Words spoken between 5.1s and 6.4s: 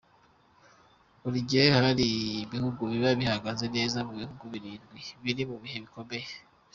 biri mu bihe bikomeye.